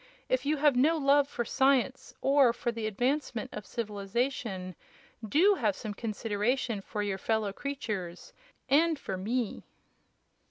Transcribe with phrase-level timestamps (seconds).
[0.29, 4.75] If you have no love for science or for the advancement of civilization,
[5.23, 8.33] DO have some consideration for your fellow creatures,
[8.67, 9.63] and for me!"